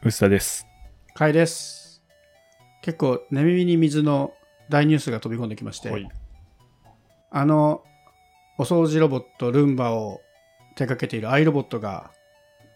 [0.00, 0.64] 薄田です。
[1.14, 2.04] かいです。
[2.82, 4.32] 結構、寝耳に水の
[4.68, 6.08] 大ニュースが飛び込んできまして、はい。
[7.32, 7.82] あの、
[8.58, 10.20] お掃除ロボット、ルンバを
[10.76, 12.12] 手掛けているアイロボットが、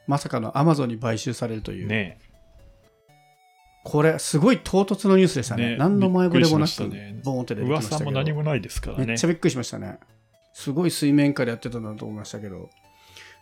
[0.08, 2.18] まさかのアマゾンに買収されるという、ね
[3.84, 5.70] これ、すごい唐突のニュースでしたね。
[5.70, 8.10] ね何の前触れもなく、ねボーンって出てきましたけど。
[8.10, 9.06] 噂も何もないですからね。
[9.06, 9.98] めっちゃびっくりしましたね。
[10.54, 12.68] すごい水面下でやってたんだと思いましたけど、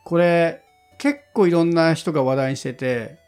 [0.04, 0.62] これ、
[0.98, 3.19] 結構いろんな人が話題にしてて、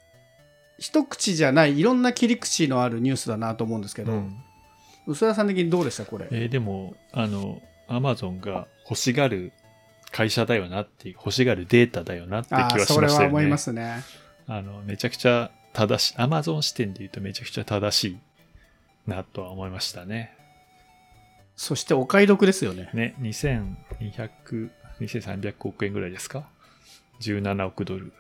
[0.79, 4.37] 一口じゃない、いろんな切り口のあるニュースだなと思うんですけど、うん
[5.05, 6.29] 薄田さん的にどうでした、これ？
[6.31, 9.53] えーでも、あの、アマゾンが欲しがる
[10.13, 13.35] 会社だよなっていう、欲しがるデータだよなって気はしそれましたよね。
[13.35, 14.05] は思いますね。
[14.47, 18.19] あの、めちゃくちゃ正しい、アマゾン視点で言うとめちゃくちゃ正しい
[19.11, 20.37] なとは思いましたね。
[21.57, 22.89] そしてお買い得ですよね。
[22.95, 26.45] ね、2200、2300億円ぐらいですか
[27.21, 28.13] ?17 億ドル。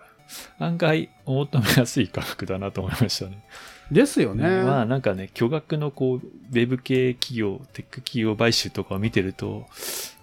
[0.59, 3.43] 案外、お求めやすい価格だなと思いましたね。
[3.91, 4.63] ですよね。
[4.63, 9.67] まあなんかね、巨額のこう、ウェブ系企業、テック企業買収とかを見てると、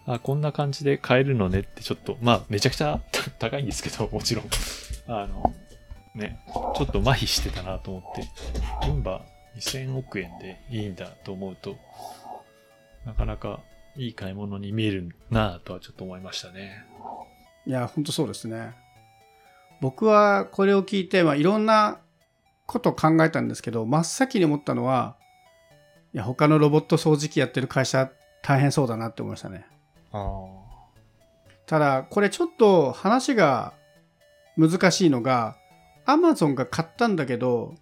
[0.05, 2.99] あ、こんな感じで買えるのねってちょっと、まあめちゃくちゃ
[3.37, 4.45] 高いんですけど、 もちろん。
[5.07, 5.53] あの、
[6.15, 6.39] ね、
[6.75, 9.21] ちょっと麻痺してたなと思って、ルンバ
[9.57, 11.77] 2000億円でいいんだと思うと、
[13.05, 13.61] なかなか
[13.95, 16.85] いい買い物に見えるなとはちょっと思いましたね。
[17.67, 18.73] いや、本当そうですね。
[19.81, 21.99] 僕はこれを聞いて、まあ、いろんな
[22.65, 25.15] ことを考えたんですけど、真っ先に思ったのは、
[26.13, 29.65] いや、他のロボット掃除機やってる会社大変そうだなって思いましたね。
[30.11, 30.45] あ
[31.67, 33.73] ただ、これちょっと話が
[34.57, 35.55] 難しいのが、
[36.05, 37.75] アマゾンが買ったんだけど、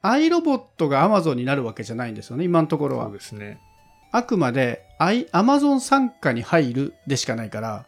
[0.00, 3.12] アイロボットがアマゾンになるわけじゃないんですよね、今のところはそう。
[3.14, 3.60] ですね。
[4.12, 7.86] あくまでアイアマゾン傘下に入るでしかないから、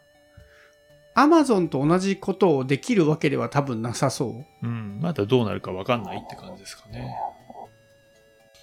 [1.19, 4.67] アマゾンと同じことをできるわけでは多分なさそう。
[4.67, 7.13] うん、まだどうなるかわかんないって感じですかね。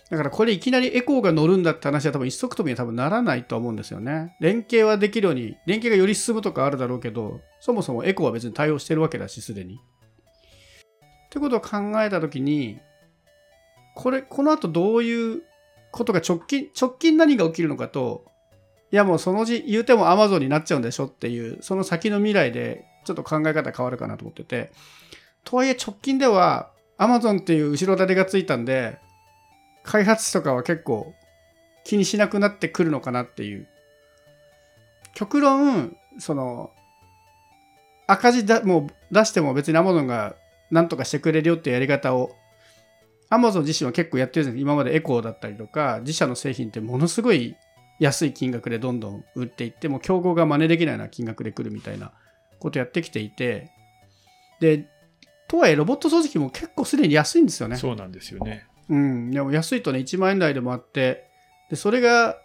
[0.10, 4.38] だからこれいきなりエコーが乗るんだって話は多分一足飛びには多分ならないと思うんですよね。
[4.40, 9.76] 連携はできるように、連携がより進むとかあるだろうけど、そもそもエコーは別に対応してるわけだし、すでに。
[9.76, 9.78] っ
[11.32, 12.80] てことを考えたときに、
[13.96, 15.42] これ、この後どういう
[15.92, 18.24] ことが直近、直近何が起きるのかと、
[18.96, 24.72] いやもうそのうち言うても Amazon になっちゃうんでしょっていう、その先の未来でちょっと考え方変わるかなと思ってて、
[25.44, 28.98] とはいえ直近では Amazon っていう後ろ盾がついたんで、
[29.84, 31.14] 開発費とかは結構
[31.84, 33.68] 気にしなくなってくるのかなっていう。
[35.14, 36.72] 極論、その、
[38.08, 40.38] 赤字だ、もう出しても別に Amazon が
[40.72, 42.34] 何とかしてくれるよっていうやり方を、
[43.30, 47.58] Amazon 自身は結構やってるんです今までエコーだったりとか、自社の製品ってものすごい
[48.00, 52.12] 安い金額でどんどん売っていって、もう競合が真似できないような金額で来るみたいな
[52.60, 53.72] ことやってきていて、
[54.60, 54.90] で、
[55.48, 57.78] とはいえロボット掃除機も結構すでに安いんですよね。
[57.78, 58.66] そうなんですよね。
[58.90, 61.30] うん、でも安いとね、1万円台でもあって、
[61.70, 62.38] で、それが、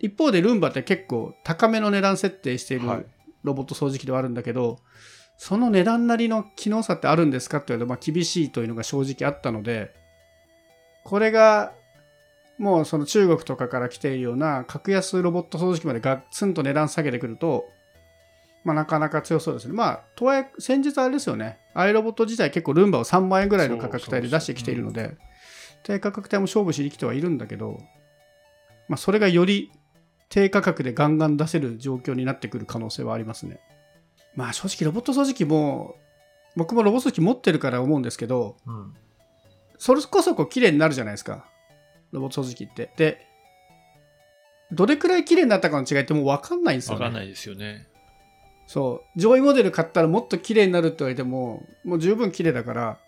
[0.00, 3.08] 一方でルンバって結構高めの値段設定していはいる
[3.42, 4.78] ロボット掃除機ではあるんだけど、
[5.36, 9.94] その値段なりの機能差ってあるんですかって言われると、まあ、厳しいというのが正直あったので、
[11.04, 11.72] これが、
[12.58, 17.66] もうその中国とかから来ているような格安ロボット掃除機までガッツンと値段下げてくると、
[18.64, 19.74] まあ、なかなか強そうですね。
[19.74, 25.16] まあ、とはいえ、先日あれですよね、アイロボット自体結構ルンバを3万円ぐらいの価格帯で出してきているので、
[25.84, 27.78] 低価格帯も勝負しに来てはいるんだけど、
[28.88, 29.70] まあ、それがより
[30.28, 33.60] 低価格でガンガン出せる状況になってくる可能性はありますね。
[34.34, 35.96] まあ正直ロボット掃除機も、
[36.56, 38.94] 僕もロボット掃除機持ってるから思うんですけど、うん。
[39.78, 41.46] それこそこう綺麗になるじゃないですか。
[42.12, 42.90] ロボット掃除機って。
[42.96, 43.26] で、
[44.70, 47.04] どれくらい綺麗になったかの違いってもう分かんないんですよね。
[47.04, 47.86] わかんないですよね。
[48.66, 49.20] そう。
[49.20, 52.98] 上位モデル買ったらもっと綺麗になるって言われても、もう十分綺麗だから、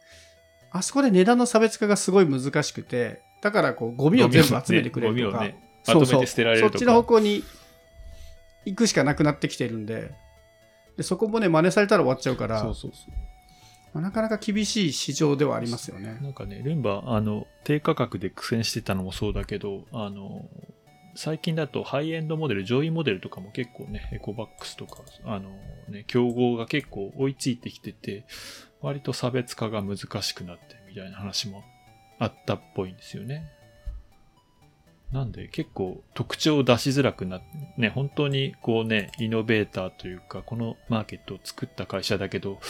[0.71, 5.56] あそこで値段の差別化がすごい難しくて、だからこうゴミを全部集めてくれるとか、ね、
[5.87, 6.72] まとめて捨てられるとか。
[6.72, 7.44] そっちの方向に
[8.65, 10.12] 行くしかなくなってきてるんで、
[10.97, 13.15] でそこもね、真似されたら終わっちゃうから、そうそうそう。
[13.93, 16.19] まあなかなか厳しい市場ではありますよね。
[16.23, 20.49] なんかね、ルンバ、あの、低価格で苦戦してたのもそうだけど、あの、
[21.14, 25.50] 最近だとハイエンドモデル、上位モデルとかも結構ね、エコバックスとか、あの
[25.88, 28.25] ね、競合が結構追いついてきてて、
[28.81, 31.64] 割と差別化が難しくなってみたいな話も
[32.19, 33.50] あったっぽいんですよね。
[35.12, 42.61] なんで結構特徴を出しづらくなって、ね、本当にこうね、イノベーターというか、このマーケットを作った会社だけど、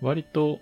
[0.00, 0.60] 割と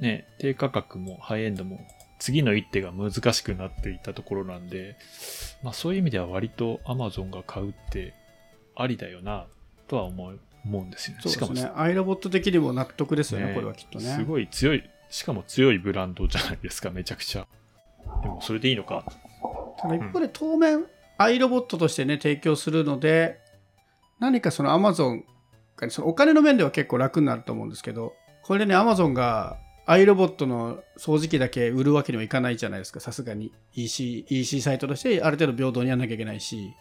[0.00, 1.80] ね、低価格もハイエンドも
[2.18, 4.96] 次の一手が難しくなっていたところなんで、
[5.62, 8.14] まあそういう意味では割と Amazon が買うって
[8.74, 9.46] ありだよな、
[9.88, 11.22] とは思う思うんですよね。
[11.30, 11.72] しかもそうですね。
[11.76, 14.04] アイロボット的にも納得ですよね、ねこれはきっとね。
[14.04, 17.46] すごい強い、しかも強いブランドじゃないですか、めちゃくちゃ。
[18.22, 19.04] でもそれでいいのか。
[19.78, 20.86] ただ一方で当面、
[21.18, 23.38] アイロボットとしてね、提供するので、
[24.18, 25.24] 何かそのアマゾン
[25.76, 33.52] が、そのお金の面では結構楽になると思うんですけど、これでね、アマゾンがアイロボットの掃除機だけ売るわけにはいかないじゃないですか、さすがに。
[33.74, 36.74] EC、EC サイトとしてある程度平等にやんなきゃいけないし、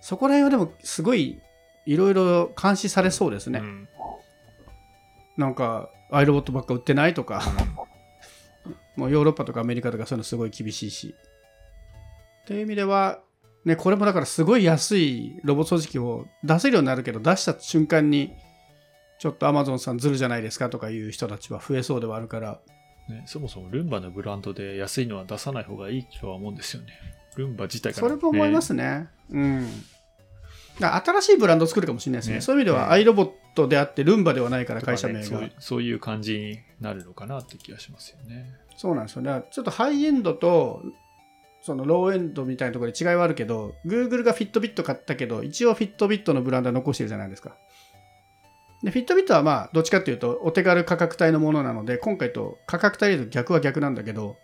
[0.00, 1.40] そこら辺はでもすごい
[1.86, 3.60] いろいろ監視されそうですね。
[3.60, 3.88] うん
[5.36, 7.42] なんか、アイロボットばっか売ってないとか、
[8.96, 11.14] もうヨーロッパとかアメリカとかそういうのすごい厳しいし。
[12.44, 13.20] っていう意味では、
[13.64, 18.32] ね、これもだからすごい安いロボ掃除機を出せるようになるけど、出した瞬間に、
[19.22, 22.58] ちょっとアマゾンさんずるじゃないですかとかいう人たちは増えそうではあるから、
[23.08, 26.88] ね、そもそもルンバのブランドで安いのは出さない方がいいとは思うんですよね。
[27.36, 29.06] ルンバ自体が、それも思いますね。
[29.30, 29.68] うん。
[30.80, 32.34] 新しいブランドを作るかもしれないですね。
[32.34, 35.20] ねそういう意味では、うんアイロボットであって、ルンバではないから会社名が。
[35.20, 38.52] ねそういうそういう感じになるのかなって気がしますよね。
[38.76, 39.44] そうなんですよね。
[39.52, 40.82] ちょっとハイエンドと、
[41.60, 47.56] そのローエンドみたいなところで違いはあるけど、Google がフィットビット買ったけど、一応フィットビットのブランドは残してるじゃないですか。
[48.82, 54.36] で、フィットビットはまあ、どっちかっていうと、お手軽価格帯のものなので、今回と価格帯で逆は逆なんだけど、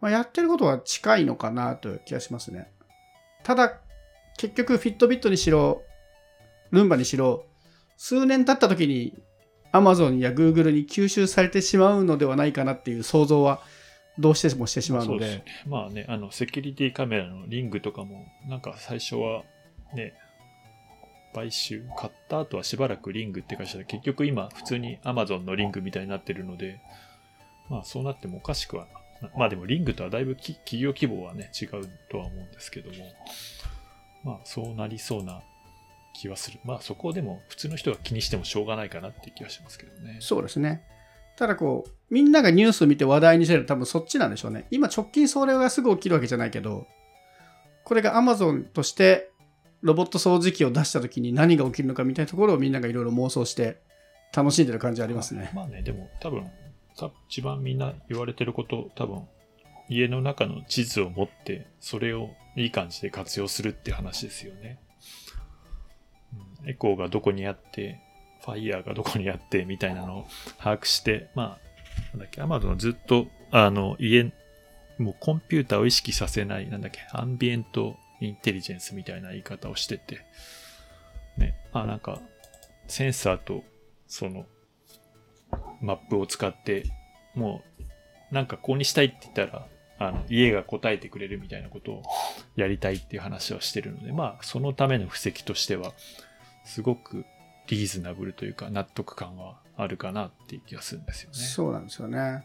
[0.00, 2.70] まあ、やってることは近いのかなという気がしますね。
[3.44, 3.78] ただ、
[4.36, 5.82] 結局フィットビットにしろ、
[6.70, 7.46] ルンバにしろ、
[7.96, 9.14] 数年経った時に
[9.72, 13.60] Amazon や Google に吸収されてしまうのではないかなっていう想像は
[14.18, 15.44] どうしてもしてしまうので、そうですね。
[15.66, 19.44] まあね、あの、セキュリティカメラのリングとかも、なんか最初は
[19.94, 20.14] ね、
[21.34, 26.80] 買収、買った後はしばらくリングって会社で、結局今普通に Amazon のリングみたいになってるので、
[27.68, 28.86] まあそうなってもおかしくは。
[29.36, 32.96] まあでもリングとはだいぶ企業規模はね、違うとは思うんですけども、
[34.24, 35.42] まあそうなりそうな
[36.14, 36.60] 気はする。
[36.64, 40.18] まあそこをでも普通の人が気にしてもしょうがないかなっていう気はしますけどね。
[40.20, 40.82] そうですね。
[41.36, 44.66] ただこう、みんながニュースを見て話題にしてる多分そっちなんでしょうね。
[44.70, 46.88] 今直近それがすぐ起きるわけじゃないけど、
[47.84, 49.30] これが Amazon として
[49.82, 53.80] ロボット掃除機を出した時に何が起きるのかみたいなところをみんながいろいろ妄想して
[54.34, 55.50] 楽しんでる感じありますね。
[55.54, 56.50] まあね、でも多分、
[57.28, 59.22] 一番みんな言われてること、多分、
[59.88, 64.80] 家の中の地図を持って、それをいい感じで活用するって話ですよね。
[66.62, 68.00] うんエコーがどこにあって、
[68.44, 70.26] ファイヤーがどこにあって、みたいなのを
[70.58, 71.58] 把握して、ま
[72.12, 74.24] あ、なんだっけ、アマゾンずっと、あの、家、
[74.98, 80.26] もうコンピューターを意識させない、なんだっけ、アンビエントインテリジェンスみたいな言い方をしてて、
[81.36, 82.20] ね、あ、なんか、
[82.88, 83.62] センサーと、
[84.06, 84.46] その、
[85.80, 86.84] マップを使って、
[87.34, 87.62] も
[88.30, 89.66] う、なんかこうにしたいって言ったら、
[89.98, 92.02] あの、家が答えてくれるみたいなことを
[92.56, 95.92] やりたいっていう話はしてるので、まあ、そのための布石としては、
[96.64, 97.24] すごく
[97.68, 101.36] リーズナブルというか、納得感はあるかなっていう気がするんですよね。
[101.36, 102.44] そうなんですよね。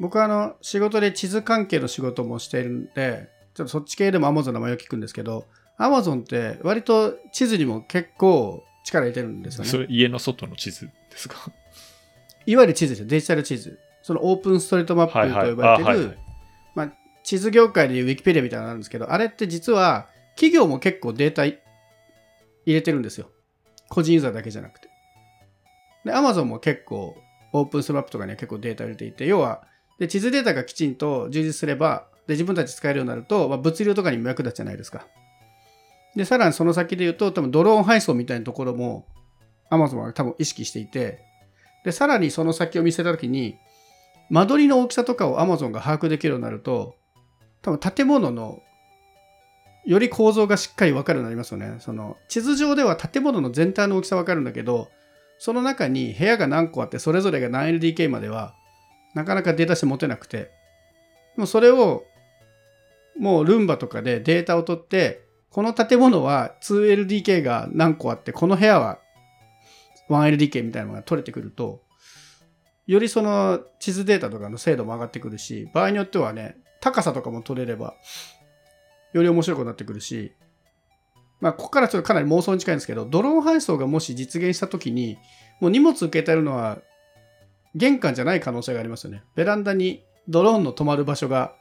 [0.00, 5.46] 僕はあの仕事で地図関係の仕事もしているんで、ちょっとそっち系でも Amazon の名前を聞くんですけど、
[5.78, 9.70] Amazon って割と地図にも結構力入れてるんですよね。
[9.70, 11.36] それ家の外の地図ですか？
[12.46, 13.06] いわゆる地図ですよ。
[13.06, 13.78] デジタル地図。
[14.02, 16.18] そのオープンストリートマップと呼ばれてあはいる、
[16.74, 16.92] まあ、
[17.22, 21.58] 地図業界でいうウィキペディアみたいなのがあるんですけど、あれって実は企業も結構データい
[22.66, 23.30] 入れてるんですよ。
[23.88, 24.88] 個人ユーザーだけじゃなくて。
[26.04, 27.16] で、Amazon も結構
[27.52, 29.62] オープンストラップとかには結構データ入れていて、要は、
[29.98, 35.06] で地図データがきちんと充実すれば、で自分たち使えるようになると、まあ、物流とかにも役立つじゃないですか。
[36.16, 39.06] で、さらにその先で言うと、多分ドローン配送みたいなところも
[39.70, 41.24] Amazon は多分意識していて、
[41.84, 43.58] で、さらにその先を見せたときに、
[44.30, 46.96] 間取りの大きさとかを Amazon が把握できるようになると、
[47.62, 48.62] 多分建物の
[49.84, 51.76] より構造がしっかり分かるようになりますよね。
[51.80, 54.88] その地図上では建物の全体の大きさ分かるんだけど、
[55.38, 58.54] その中に部屋が何個あって、それぞれが何 LDK までは、
[59.14, 60.50] なかなかデータして持てなくて、で
[61.36, 62.04] もそれを、
[63.18, 68.98] もうルンバとかでデータを取って、この建物は 2LDK が何個あって、この部屋は
[70.08, 71.82] 1LDK みたいなのが取れてくると、
[72.86, 77.94] よりその地図データとかの精度も上がってくるし、場合によってはね、高さとかも取れれば、
[79.12, 80.32] より面白くなってくるし、
[81.40, 85.18] まあ、ここからちょっとかなり妄想に近いんですけど、ドローン配送がもし実現したときに、
[85.60, 86.78] もう荷物受け取るのは、
[87.74, 89.24] 玄関じゃない可能性がありますよね。
[89.34, 91.54] ベランダにドローンの止まる場所が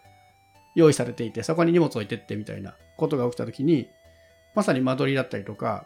[0.75, 3.89] 用意されていて、そこに荷物置いてってみたいなことが起きたときに、
[4.55, 5.85] まさに間取りだったりとか、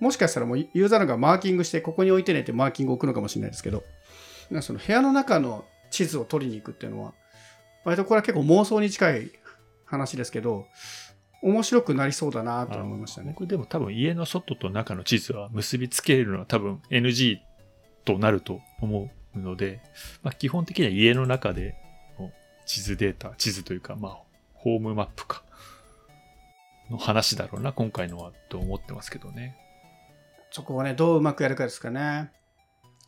[0.00, 3.84] もしかしたらもうユーザーのがマーキングして、ここに置いてねってマーキングを置くのかもしれないですけど、
[4.60, 7.14] その部屋の中の地図を取りに行くっていうのは、
[7.84, 9.30] 割とこれは結構妄想に近い
[9.84, 10.66] 話ですけど、
[11.42, 13.30] 面白くなりそうだなと思いましたね。
[13.30, 17.38] 僕でも多分家の外と中の地図は結びつけるのは多分 NG
[18.04, 19.80] となると思うので、
[20.22, 21.74] まあ、基本的には家の中で
[22.72, 24.18] 地図データ、地図というか、まあ、
[24.54, 25.42] ホームマップか、
[26.90, 29.58] の話だろうな、今回のは、と思ってますけどね。
[30.50, 32.30] そこをね、どううまくやるかですかね。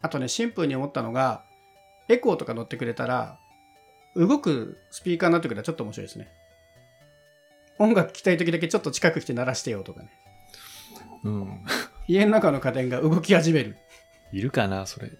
[0.02, 1.46] あとね、シンプルに思ったのが、
[2.10, 3.38] エコーとか乗ってくれたら、
[4.14, 6.28] 動くスピーカーになってくれたらちょっと面白いですね。
[7.78, 10.10] 音楽聴きたい時だけちょっと近く来て鳴らしてよとかね。
[11.24, 11.64] うん。
[12.06, 13.78] 家の中の家電が動き始める。
[14.30, 15.10] いるかな、それ。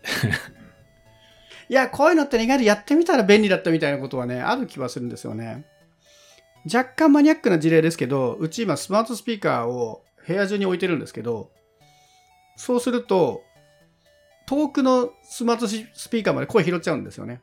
[1.68, 5.64] いや、こういうのってね意外とやってみたら便利だったみたいなことはね、ある気はするんですよね。
[6.66, 11.50] 若干マニアックな事例ですけど、うち今スマートスピーカーを部屋中に置いてるんですけど、
[12.56, 13.42] そうすると、
[14.46, 17.40] 遠くのスマートスピーカーまで声拾っちゃうんですよね。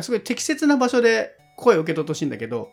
[0.00, 2.70] すごい適切な場所で声を受け取ってほしいんだけど、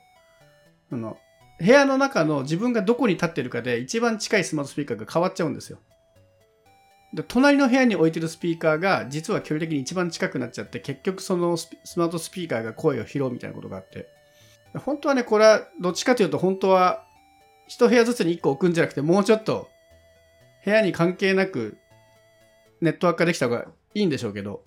[0.91, 1.17] あの
[1.59, 5.79] 部屋の中の自分がどこに立ってるかで一番近いスマートスピーカーが変わっちゃうんですよ。
[7.13, 14.07] で隣の部屋に置いてるスピーカーが実は距離的に一番近くなっちゃって結局そのスマートスピーカーが声を拾うみたいなことがあって
[14.75, 17.03] 本当はねこれはどっちかというと本当は
[17.67, 19.69] 一部屋ずつに1個置くんじゃなくてもうちょっと
[20.63, 21.77] 部屋に関係なく
[22.81, 24.61] ネットワークができた方がいいんでしょうけど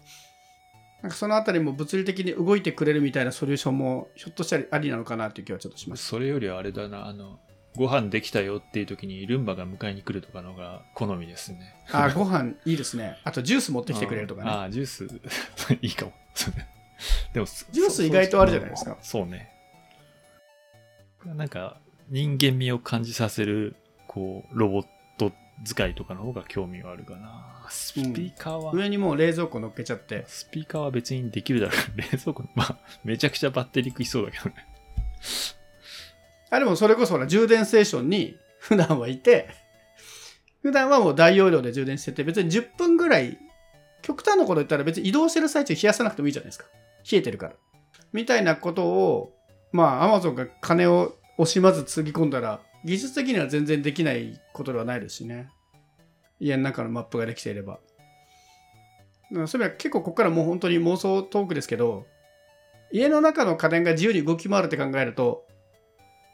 [1.02, 6.06] なんかそのあたりも物理的に動いてくれるみたいなソリューションもひょっとしたらありなのかなという気はちょっとします。
[6.06, 7.40] それよりあれだな、あの、
[7.76, 11.74] ご飯できたよっていう時にルンバが迎えに来るとかのが好みですね。
[11.90, 13.18] あーご飯いいですね。
[13.24, 14.50] あとジュース持ってきてくれるとかね。
[14.50, 15.04] ああ、ジュース、
[15.80, 16.12] いいかも。
[17.32, 19.50] でも、ジュース意外とあるじゃないですかそうね。
[21.24, 23.76] なんか、人間味を感じさせる、
[24.06, 24.86] こう、ロボッ
[25.18, 25.32] ト
[25.64, 27.66] 使いとかの方が興味はあるかな。
[27.70, 30.24] スピーカーは、上にもう冷蔵庫乗っけちゃって。
[30.26, 31.76] スピーカーは別にできるだろう。
[31.98, 34.66] 冷蔵庫、まあ、めちゃくちゃバッテリー食いそうだけどね。
[36.52, 39.48] あ、でもそれこそほら充電ステーションに 普段はいて、
[40.60, 43.38] 普段はもう大容量で充電してて、別に10分ぐらい、
[44.02, 46.66] 極端なこと言ったら別に移動してる最中冷やさなくてもいいじゃないですか。
[47.10, 47.54] 冷えてるから。
[48.12, 49.34] みたいなことを、
[49.72, 55.48] まあ、アマゾンが金を惜しまずつぎ込んだら、技術的には全然できないことではないですしね。
[56.38, 57.80] 家の中のマップができていれば。
[59.30, 62.06] そういう意味では結構ここからもう本当に妄想トークですけど、
[62.92, 65.46] 家の中の家電が自由に動き回るって考えると、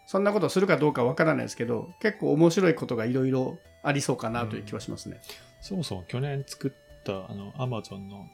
[0.09, 5.21] そんなことをするかどうかわからないですけど、結構面白いことがいろいろありそうかなという気はしますね。
[5.61, 8.27] そもそも去年作った、あの、アマゾンの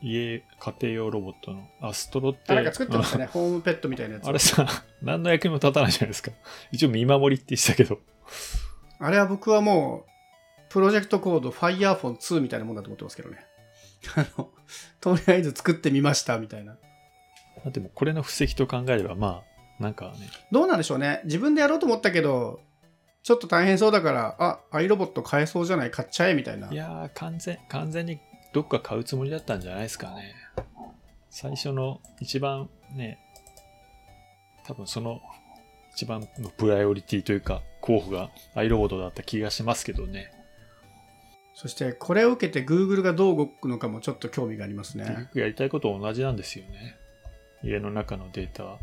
[0.00, 3.26] 家、家庭用ロボットのアストロって、あ、なんか作ってましたね。
[3.26, 4.28] ホームペットみたいなやつ。
[4.28, 4.68] あれさ、
[5.02, 6.30] 何の役にも立たないじゃないですか。
[6.70, 7.98] 一応見守りって言ってたけど。
[9.00, 10.10] あれは僕はもう、
[10.68, 13.44] プロジェクトコード FirePhone2 みたいなもんだと思ってますけどね。
[14.14, 14.50] あの、
[15.00, 16.76] とりあえず作ってみましたみたいな。
[17.66, 21.20] あでもこれの布石と考えれば、まあ、なんかね、どうなんでしょうね。
[21.24, 22.60] 自分でやろうと思ったけど、
[23.22, 26.70] ちょっと大変そうだから、あ、アイロボット買えそうじゃない買っちゃえみたいな。
[26.70, 28.20] いやー、完全、完全に
[28.52, 30.34] どっか買うつもりだったんじゃないですかね。
[31.28, 33.18] 最初の一番ね、
[34.64, 35.20] 多分その
[35.92, 40.30] 一番のプライオリティというか、候補がアイロボットだった気がしますけどね。
[41.54, 45.30] そして、これを受けて Google がどう動くのかもちょっと興味がありますね。
[45.34, 46.96] やりたいことは同じなんですよね。
[47.62, 48.78] 家の中のデータを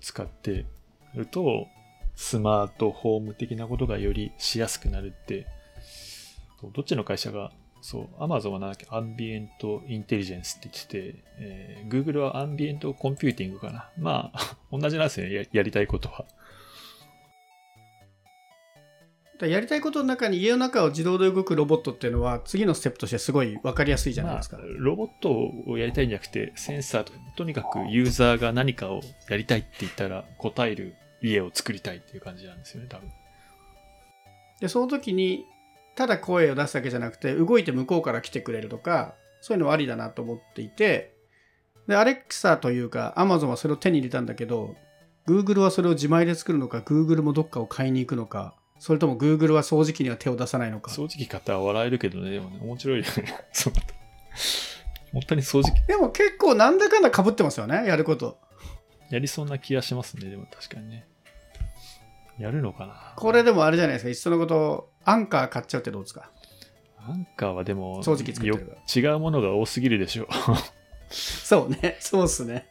[0.00, 0.66] 使って
[1.14, 1.68] ると、
[2.16, 5.46] スマートホーム的なことがよりしやすくなるって、
[6.72, 13.90] どっちの会社が、そう、Amazon はなんだっけ、 ambient intelligence って言ってて、えー Google は ambient computing かな。
[13.98, 16.24] まあ、 同じなんですよね、ややりたいことは。
[19.40, 25.30] やりたいことの中に家の中を自動で動くロボットっていうのは次のステップとしてすごい分かりやすいじゃないまあですか。、ロボット
[25.66, 33.10] をやりたいんじゃなくて、センサーとか、とにかくユーザーが何かをやりたいって言ったら答える家を作りたいっていう感じなんですよね、多分。
[34.60, 35.44] で、その時に
[35.96, 41.14] ただ声を出すだけじゃなくて動いて向こうから来てくれるとか、そういうのはありだなと思っていて、
[41.86, 44.74] で、アレクサというか Amazon はそれを手に入れたんだけど、
[45.26, 50.90] Google はそれを自前で作るのか、Google もどっかを買いに行くのか、それとも Google は掃除機には手を出さないのか？
[50.90, 53.10] 掃除機買ったら笑えるけどね、でもね、面白いよね。
[53.52, 53.94] そうだと。
[55.12, 58.38] 本当に掃除機でも結構なんだかんだ被ってますよね、やること。
[59.10, 61.06] やりそうな気がしますね、でも確かにね。
[62.38, 66.30] やるのかなこれでもあれじゃないですか、いっそのこと、アンカー買っちゃうってどうですか？
[66.98, 70.26] アンカーはでも、掃除機作ってる違うものが多すぎるでしょう。
[71.14, 72.66] そうね、そうっすね。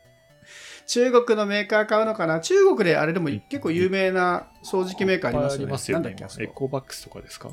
[0.87, 2.39] 中国のメーカー買うのかな？
[2.39, 5.63] 中国であれでも結構有名な掃除機メーカーありますよね。
[5.63, 7.49] ありますよねなんだっけエコバックスとかですか？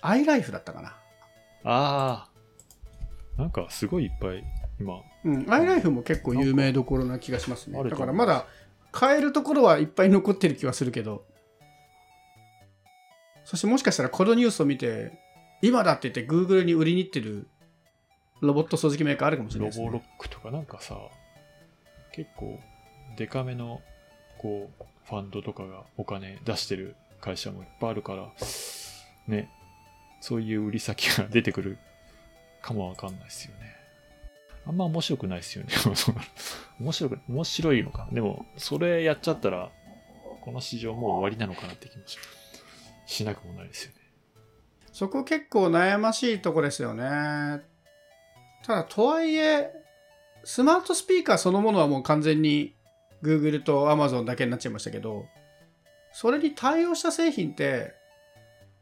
[0.00, 0.96] アイライフだったかな？
[1.64, 2.28] ああ。
[3.36, 4.44] なんかすごいいっぱい
[4.78, 5.00] 今。
[5.24, 7.82] うん、アイライフも結構有名どころな気がしますね。
[7.82, 8.46] だからまだ
[8.92, 11.24] 買えるところはいっぱい残ってる気はするけど、
[13.44, 15.18] そしてもしかしたらこのニュースを見て、
[15.62, 17.48] 今だって言って Google に売りに行ってる
[18.40, 19.86] ロボット掃除機メーカーあるかもしれなロいです、ね。
[19.86, 20.96] ボロックとかなんかさ、
[22.14, 22.60] 結構
[23.16, 23.80] デカめの
[24.38, 28.30] こうファンドとかがお金出してる会社もいっぱいあるから、
[29.26, 29.50] ね、
[30.20, 31.76] そういう売り先が出てくる
[32.62, 33.74] かもわかんないですよね。
[34.64, 35.72] あんま面白くないですよね。
[36.78, 38.08] 面白く、面白いのか。
[38.12, 39.70] でも、それやっちゃったら、
[40.40, 42.18] この市場もう終わりなのかなって気もし
[43.06, 43.96] しなくもないですよね。
[44.92, 47.62] そこ結構悩ましいとこですよね。
[48.62, 49.83] ただ、とはいえ、
[50.44, 52.74] スマートスピーカーそのものはもう完全に
[53.22, 55.26] Google と Amazon だけになっちゃいましたけど、
[56.12, 57.94] それに対応した製品って、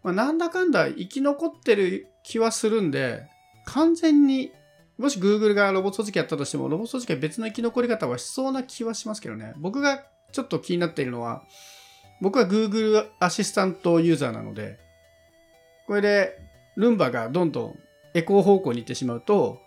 [0.03, 3.23] まあ、なんだかんだ生き残ってる気はするんで、
[3.65, 4.53] 完全に、
[4.99, 9.55] もし Google がロボット掃除機やったとしても、ロボット掃除機は別の生き残り方はしそうな気はしますけどね。
[9.57, 11.45] 僕がちょっと気になっているのは、
[12.21, 14.79] 僕は Google アシスタントユーザーなので、
[15.87, 16.39] これで
[16.77, 17.79] ルンバがどんどん
[18.15, 19.62] エコー方向に行ってしまうと、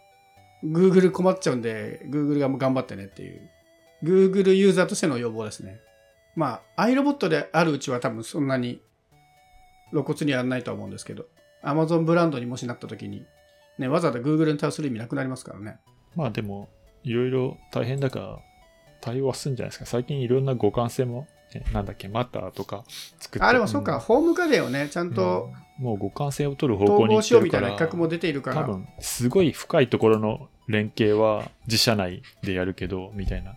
[0.65, 3.49] Google 困っちゃうんで、Google がもう頑張ってねっていう、
[4.03, 5.79] Google ユーザーとしての要望ですね。
[6.35, 8.81] まあ、iRobot であるうちは多分そんなに
[9.91, 11.25] 露骨にはやらないとは思うんですけど、
[11.63, 13.25] Amazon ブランドにもしなった時に、
[13.77, 15.77] ね、わざわざ Google に対応する意味なくなりますからね。
[16.15, 16.69] まあでも、
[17.03, 18.39] いろいろ大変だから
[19.01, 19.85] 対応はするんじゃないですか。
[19.85, 22.83] 最近いろんな互換性も、ねなんだっけ、マターとか
[23.19, 33.55] 作ってあ、でもそうか、ホーム家電をね、ちゃんとうんもう互換性を取る方向統合に行っしてようみたいな企画も出ているから、多分、すごい深いところの連携は自社内でやるけど、みたいな、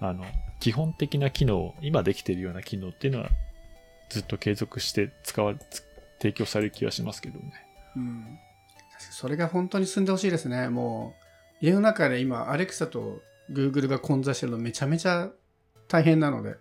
[0.00, 0.24] あの、
[0.60, 3.28] 基本的な機能、今できてるような機能っていうのは、
[4.10, 5.84] ずっと継続して使わ、つ
[6.20, 7.52] 提供される気はしますけどね。
[7.96, 8.38] うん、
[8.98, 10.68] それが本当に進んでほしいですね。
[10.68, 11.14] も
[11.60, 13.20] う、家の中で今、アレクサと
[13.50, 15.30] Google が混在してるのめちゃめちゃ
[15.88, 16.56] 大変なので、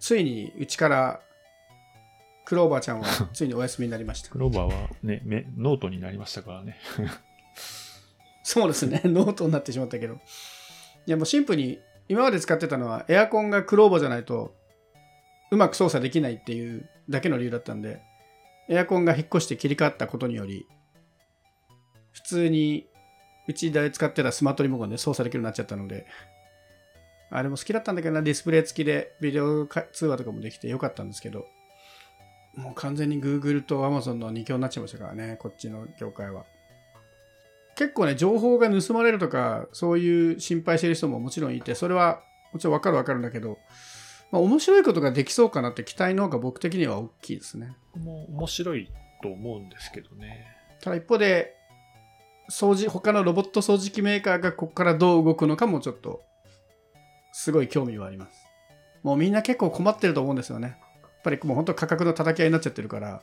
[0.00, 1.20] ついにうちから、
[2.44, 4.38] クローバーちゃんは ついにお休みになりましたク。
[4.38, 6.78] ローバーはね、めノートになりましたからね。
[8.48, 10.14] そうですね、 ノートになってしまったけど。
[10.14, 14.54] いや、もうシンプルに、今まで使ってたのは、エアコンが Clova じゃないと、
[15.50, 18.00] うまく操作できないっていうだけの理由だったんで、
[18.70, 20.66] エアコンが引っ越して切り替わったことにより、
[22.12, 22.88] 普通に、
[23.48, 26.06] うちで使ってたスマートリモコンで操作できるようになっちゃったので、
[27.28, 31.44] あれも好きだったんだけどな、ディスプレイ付きでビデオ通話とかもできてよかったんですけど、
[32.56, 36.46] もう完全に Google と Amazon の2強になっちゃいましたからね、こっちの業界は。
[37.78, 42.20] 結構ね、情報が盗まれるとか、そういう心配してる人ももちろんいて、それは
[42.52, 43.56] もちろんわかるわかるんだけど、
[44.32, 47.76] まあ、面白いことができそうかなって期待の方が僕的には大きいですね。
[47.96, 48.90] もう面白い
[49.22, 50.44] と思うんですけどね。
[50.80, 51.54] ただ一方で、
[52.50, 56.20] 掃除、他のロボット掃除機メーカーがここからどう動くのかもちょっと、
[57.32, 58.32] すごい興味はあります。
[59.04, 60.80] もうみんな結構困ってると思うんですよね。
[61.00, 63.22] やっぱりもう本当価格の叩き合いになっちゃってるから、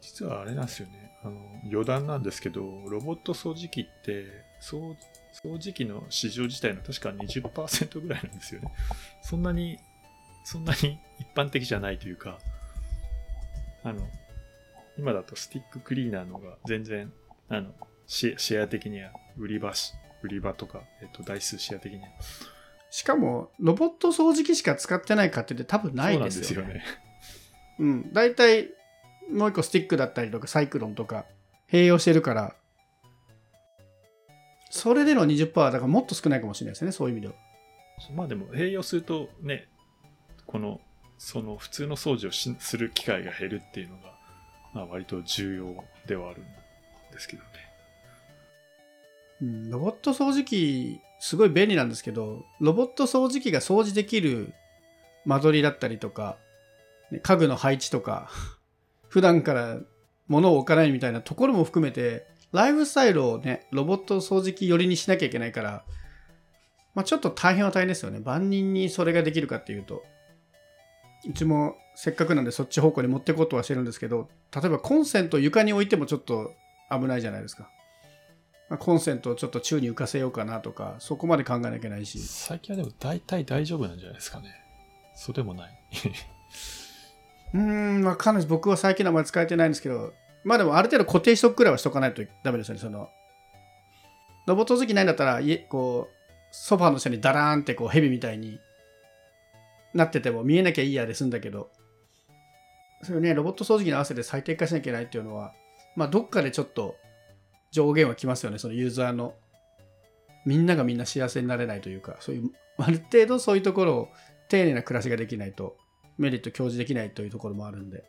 [0.00, 1.11] 実はあれなんですよね。
[1.24, 4.26] あの、余談なんですけど、ロボット掃除機って、
[4.60, 4.96] 掃
[5.32, 8.72] 掃除機の市場自体の確か20%ぐらいなんですよね。
[9.22, 9.78] そんなに、
[10.44, 12.38] そんなに一般的じゃないというか、
[13.82, 14.06] あの、
[14.98, 17.12] 今だとスティッククリーナーのが全然、
[17.48, 17.72] あの、
[18.06, 22.08] シェシェア的には売り場し、売り場とか、えっと、台数シェア的には。
[22.90, 26.74] しかもロボット掃除機しか使ってない家庭って多分ないそうなんですよね。
[26.74, 26.84] ですよね。
[27.78, 28.12] うん。
[28.12, 28.68] 大体、
[29.32, 31.26] もう一個スティックだったりとか、サイクロンとか、
[31.70, 32.54] 併用してるから、
[34.70, 37.34] それでの20%はだからもっと少ないかもしれないですね、そういう意味では。
[38.14, 39.68] まあでも併用するとね、
[40.46, 40.80] この、
[41.18, 44.14] その普通の掃除をしする機会が減るっていうのが、
[44.74, 46.44] まあ割と重要ではあるん
[47.12, 47.48] ですけどね。
[49.42, 54.54] うん、ロボット掃除機、すごい便利なんですけど、ロボット掃除機が掃除できる
[55.24, 56.38] 間取りだったりとか、
[57.10, 58.30] ね家具の配置とか、
[59.12, 59.78] 普段から
[60.26, 65.84] 物を置かないみたいなところも含めて、ライフスタイルをね、ロボット掃除機寄りにしなきゃいけないから、
[66.94, 68.20] まあちょっと大変は大変ですよね。
[68.20, 70.02] 万人にそれができるかっていうと。
[71.28, 76.54] うちもせっかくなんでそっち方向に持っていこうとはしてるんですけど、例えばコンセント床に置いてもちょっと
[76.90, 77.68] 危ないじゃないですか。
[78.70, 82.18] まあコンセントをちょっと宙に浮かせようかなとか、そこまで考えなきゃいけないし。
[82.18, 84.54] 最近はでも大体大丈夫なんじゃないですかね。
[85.14, 85.78] そうでもない。
[87.54, 88.50] うーん、わかんないです。
[88.50, 90.12] 僕は最近のあまり使えてないんですけど、
[90.44, 92.80] まあでもある程度固定しとくくらいはしとかないとダメですよね。
[92.80, 93.08] その、
[94.46, 96.14] ロボット掃除機ないんだったら、家、こう、
[96.50, 98.58] ソファーの下にダラーンってこう、蛇みたいに
[99.94, 101.70] なってても見えなきゃいいやで済んだけど、
[103.02, 105.52] それね、ロボット掃除機に合わせて最適化しなきゃいけないっていうのは、
[105.96, 106.96] まあどっかでちょっと
[107.70, 108.58] 上限はきますよね。
[108.58, 109.34] そのユーザーの。
[110.44, 114.08] みんながみんな幸せになれないというか、そういう、ある程度そういうところを
[114.48, 115.76] 丁寧な暮らしができないと、
[116.18, 118.04] メリット享受できないというところもあるんで。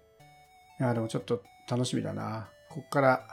[0.80, 2.50] いや、でもちょっと楽しみだな。
[2.70, 3.28] こっから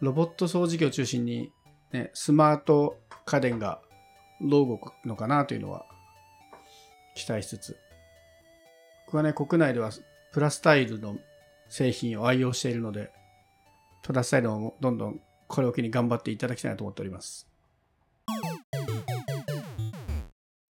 [0.00, 1.50] ロボット掃除機を中心に、
[1.92, 3.80] ね、スマート家電が
[4.40, 5.86] どう動くのかなというのは
[7.14, 7.76] 期待しつつ、
[9.06, 9.90] 僕はね、国内では
[10.32, 11.16] プラスタイルの
[11.68, 13.10] 製品を愛用しているので、
[14.02, 17.48] プラスタイルもどんどんこれを機に頑張っていただきたいなと思っております。